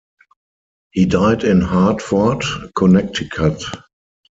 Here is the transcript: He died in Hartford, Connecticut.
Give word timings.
He 0.93 1.05
died 1.05 1.43
in 1.43 1.61
Hartford, 1.61 2.41
Connecticut. 2.75 3.61